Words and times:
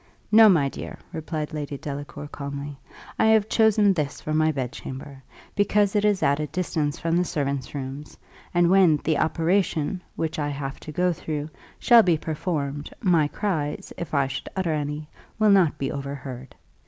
"No, 0.31 0.49
my 0.49 0.67
dear," 0.67 0.97
replied 1.13 1.53
Lady 1.53 1.77
Delacour, 1.77 2.25
calmly. 2.29 2.75
"I 3.19 3.25
have 3.25 3.47
chosen 3.47 3.93
this 3.93 4.19
for 4.19 4.33
my 4.33 4.51
bedchamber, 4.51 5.21
because 5.55 5.95
it 5.95 6.03
is 6.03 6.23
at 6.23 6.39
a 6.39 6.47
distance 6.47 6.97
from 6.97 7.15
the 7.15 7.23
servants' 7.23 7.75
rooms; 7.75 8.17
and 8.51 8.71
when 8.71 8.97
the 9.03 9.19
operation, 9.19 10.01
which 10.15 10.39
I 10.39 10.49
have 10.49 10.79
to 10.79 10.91
go 10.91 11.13
through, 11.13 11.51
shall 11.77 12.01
be 12.01 12.17
performed, 12.17 12.91
my 13.01 13.27
cries, 13.27 13.93
if 13.95 14.15
I 14.15 14.25
should 14.25 14.49
utter 14.55 14.73
any, 14.73 15.07
will 15.37 15.51
not 15.51 15.77
be 15.77 15.91
overheard. 15.91 16.55